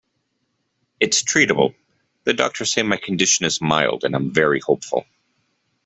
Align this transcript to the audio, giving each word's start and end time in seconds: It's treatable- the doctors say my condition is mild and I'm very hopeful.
It's 0.99 1.21
treatable- 1.21 1.75
the 2.23 2.33
doctors 2.33 2.73
say 2.73 2.81
my 2.81 2.97
condition 2.97 3.45
is 3.45 3.61
mild 3.61 4.03
and 4.03 4.15
I'm 4.15 4.33
very 4.33 4.59
hopeful. 4.59 5.05